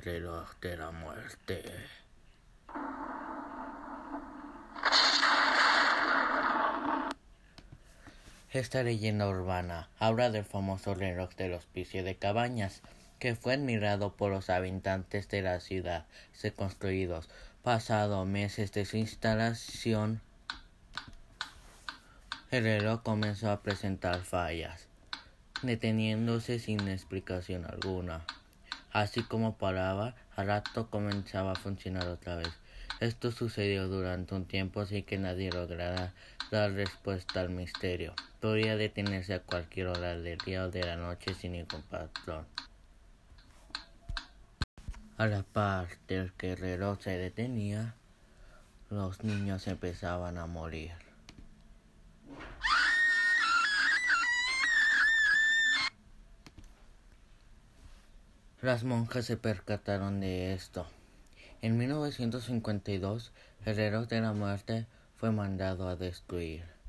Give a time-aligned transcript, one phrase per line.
[0.00, 1.62] el reloj de la muerte.
[8.50, 12.82] Esta leyenda urbana habla del famoso reloj del hospicio de Cabañas,
[13.18, 16.06] que fue admirado por los habitantes de la ciudad
[16.56, 17.28] construidos.
[17.62, 20.22] Pasado meses de su instalación,
[22.50, 24.86] el reloj comenzó a presentar fallas,
[25.62, 28.24] deteniéndose sin explicación alguna.
[28.92, 32.52] Así como paraba, al rato comenzaba a funcionar otra vez.
[33.00, 36.12] Esto sucedió durante un tiempo sin que nadie lograra
[36.50, 38.14] dar respuesta al misterio.
[38.40, 42.46] Podría detenerse a cualquier hora del día o de la noche sin ningún patrón.
[45.16, 47.94] A la par del que el se detenía,
[48.90, 51.09] los niños empezaban a morir.
[58.62, 60.86] Las monjas se percataron de esto.
[61.62, 63.32] En 1952,
[63.64, 66.79] el reloj de la muerte fue mandado a destruir.